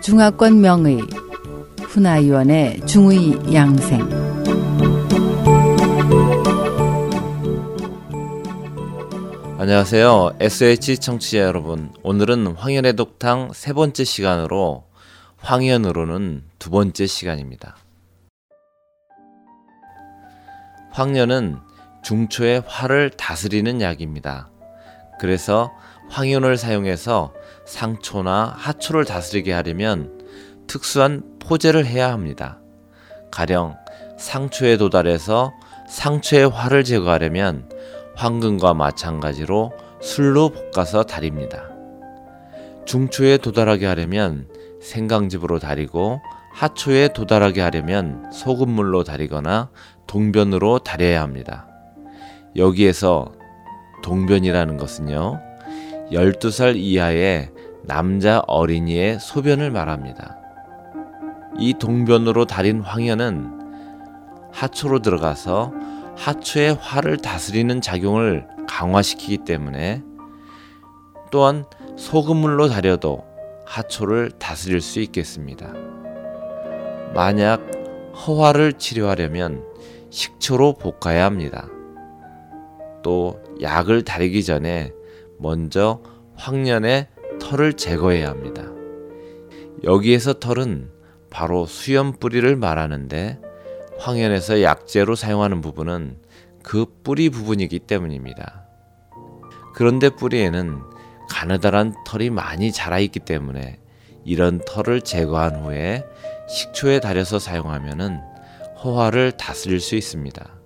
중화권 0.00 0.60
명의 0.60 1.00
훈아위원의 1.82 2.86
중의 2.86 3.54
양생 3.54 4.08
안녕하세요. 9.58 10.36
SH 10.40 10.98
청취자 10.98 11.40
여러분. 11.40 11.92
오늘은 12.02 12.46
황현의 12.46 12.94
독탕 12.94 13.50
세 13.52 13.72
번째 13.72 14.04
시간으로 14.04 14.84
황현으로는 15.36 16.44
두 16.58 16.70
번째 16.70 17.06
시간입니다. 17.06 17.76
황년은 20.90 21.58
중초의 22.02 22.62
화를 22.66 23.10
다스리는 23.10 23.80
약입니다. 23.80 24.48
그래서 25.18 25.72
황현을 26.08 26.56
사용해서 26.56 27.34
상초나 27.66 28.54
하초를 28.56 29.04
다스리게 29.04 29.52
하려면 29.52 30.18
특수한 30.66 31.22
포제를 31.40 31.84
해야 31.86 32.12
합니다. 32.12 32.58
가령 33.30 33.76
상초에 34.18 34.76
도달해서 34.76 35.52
상초의 35.88 36.50
화를 36.50 36.84
제거하려면 36.84 37.68
황금과 38.16 38.74
마찬가지로 38.74 39.72
술로 40.00 40.50
볶아서 40.72 41.04
다립니다. 41.04 41.68
중초에 42.84 43.38
도달하게 43.38 43.86
하려면 43.86 44.48
생강즙으로 44.80 45.58
다리고 45.58 46.20
하초에 46.52 47.08
도달하게 47.08 47.60
하려면 47.60 48.30
소금물로 48.32 49.04
다리거나 49.04 49.70
동변으로 50.06 50.80
다려야 50.80 51.22
합니다. 51.22 51.68
여기에서 52.56 53.32
동변이라는 54.02 54.76
것은요, 54.76 55.40
12살 56.12 56.76
이하의 56.76 57.50
남자 57.82 58.42
어린이의 58.46 59.18
소변을 59.20 59.70
말합니다. 59.70 60.36
이 61.58 61.74
동변으로 61.74 62.44
달인 62.44 62.80
황현은 62.80 63.58
하초로 64.52 65.00
들어가서 65.00 65.72
하초의 66.16 66.74
화를 66.74 67.16
다스리는 67.18 67.80
작용을 67.80 68.46
강화시키기 68.68 69.38
때문에 69.38 70.02
또한 71.30 71.64
소금물로 71.96 72.68
달여도 72.68 73.24
하초를 73.64 74.32
다스릴 74.38 74.80
수 74.80 75.00
있겠습니다. 75.00 75.72
만약 77.14 77.60
허화를 78.14 78.74
치료하려면 78.74 79.64
식초로 80.10 80.74
볶아야 80.74 81.24
합니다. 81.24 81.68
또 83.02 83.40
약을 83.60 84.02
다리기 84.02 84.44
전에 84.44 84.92
먼저 85.38 86.02
황년의 86.36 87.08
털을 87.40 87.74
제거해야 87.74 88.28
합니다. 88.28 88.64
여기에서 89.84 90.34
털은 90.34 90.90
바로 91.30 91.66
수염 91.66 92.12
뿌리를 92.12 92.54
말하는데 92.56 93.40
황현에서 93.98 94.62
약재로 94.62 95.14
사용하는 95.14 95.60
부분은 95.60 96.18
그 96.62 96.86
뿌리 97.02 97.30
부분이기 97.30 97.80
때문입니다. 97.80 98.66
그런데 99.74 100.10
뿌리에는 100.10 100.80
가느다란 101.28 101.94
털이 102.06 102.30
많이 102.30 102.72
자라 102.72 102.98
있기 102.98 103.20
때문에 103.20 103.78
이런 104.24 104.60
털을 104.64 105.02
제거한 105.02 105.64
후에 105.64 106.04
식초에 106.48 107.00
달여서 107.00 107.38
사용하면은 107.38 108.20
허화를 108.82 109.32
다스릴 109.32 109.80
수 109.80 109.96
있습니다. 109.96 110.57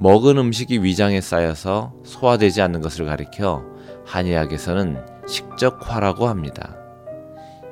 먹은 0.00 0.38
음식이 0.38 0.84
위장에 0.84 1.20
쌓여서 1.20 1.92
소화되지 2.04 2.62
않는 2.62 2.82
것을 2.82 3.04
가리켜 3.04 3.64
한의학에서는 4.06 4.96
식적화라고 5.26 6.28
합니다. 6.28 6.76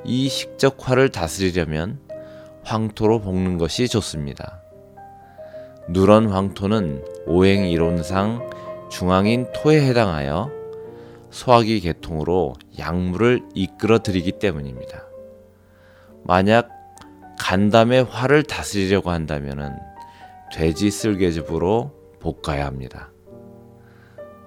이 0.04 0.28
식적화를 0.28 1.10
다스리려면 1.10 2.00
황토로 2.64 3.20
볶는 3.20 3.58
것이 3.58 3.86
좋습니다. 3.86 4.60
누런 5.88 6.28
황토는 6.28 7.04
오행 7.26 7.70
이론상 7.70 8.50
중앙인 8.90 9.46
토에 9.54 9.86
해당하여 9.86 10.50
소화기 11.30 11.78
계통으로 11.78 12.54
약물을 12.76 13.42
이끌어 13.54 14.00
들이기 14.00 14.32
때문입니다. 14.32 15.04
만약 16.24 16.70
간담의 17.38 18.02
화를 18.02 18.42
다스리려고 18.42 19.12
한다면 19.12 19.78
돼지 20.52 20.90
쓸개즙으로 20.90 22.05
볶아야 22.20 22.66
합니다. 22.66 23.10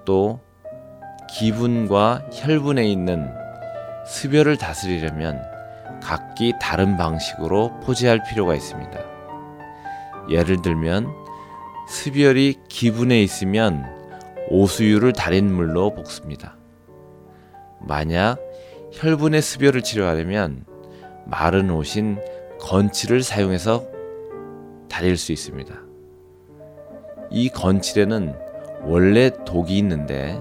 또 0.04 0.40
기분과 1.30 2.26
혈분에 2.32 2.86
있는 2.86 3.32
습열을 4.06 4.56
다스리려면 4.56 5.42
각기 6.02 6.54
다른 6.60 6.96
방식으로 6.96 7.78
포제할 7.80 8.22
필요가 8.24 8.54
있습니다. 8.54 8.98
예를 10.30 10.62
들면 10.62 11.08
습열이 11.88 12.56
기분에 12.68 13.22
있으면 13.22 13.84
오수유를 14.48 15.12
달인 15.12 15.52
물로 15.52 15.94
볶습니다. 15.94 16.56
만약 17.80 18.38
혈분의 18.92 19.42
습열을 19.42 19.82
치료하려면 19.82 20.64
마른 21.26 21.70
옷인 21.70 22.18
건치를 22.58 23.22
사용해서 23.22 23.86
다릴 24.88 25.16
수 25.16 25.32
있습니다. 25.32 25.89
이 27.30 27.48
건칠에는 27.48 28.34
원래 28.82 29.30
독이 29.44 29.76
있는데 29.78 30.40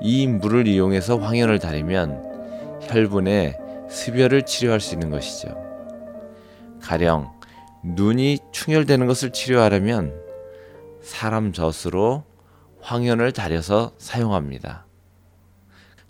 이 0.00 0.26
물을 0.26 0.66
이용해서 0.66 1.18
황현을 1.18 1.58
다리면 1.58 2.80
혈분의 2.82 3.58
습열을 3.88 4.42
치료할 4.42 4.80
수 4.80 4.94
있는 4.94 5.10
것이죠. 5.10 5.56
가령 6.80 7.30
눈이 7.84 8.38
충혈되는 8.52 9.06
것을 9.06 9.30
치료하려면 9.30 10.20
사람 11.02 11.52
젖으로 11.52 12.24
황현을 12.80 13.32
다려서 13.32 13.92
사용합니다. 13.98 14.86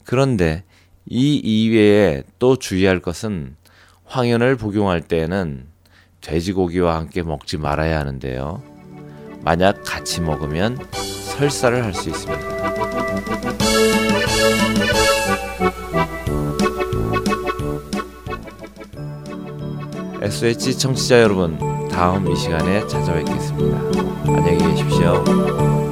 그런데 0.05 0.65
이 1.07 1.37
이외에 1.37 2.23
또 2.39 2.57
주의할 2.57 3.01
것은 3.01 3.57
황현을 4.05 4.57
복용할 4.57 5.01
때에는 5.01 5.67
돼지고기와 6.21 6.97
함께 6.97 7.23
먹지 7.23 7.59
말아야 7.59 7.99
하는데요. 7.99 8.72
만약 9.43 9.83
같이 9.85 10.21
먹으면 10.21 10.79
설사를 10.93 11.83
할 11.85 11.93
수 11.95 12.09
있습니다. 12.11 12.53
SH 20.23 20.79
청취자 20.79 21.21
여러분, 21.21 21.59
다음 21.91 22.31
이 22.31 22.37
시간에 22.37 22.87
찾아뵙겠습니다. 22.87 23.79
안녕히 24.25 24.59
계십시오. 24.59 25.92